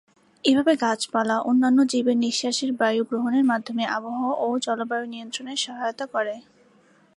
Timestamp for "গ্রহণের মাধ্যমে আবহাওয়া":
3.09-4.35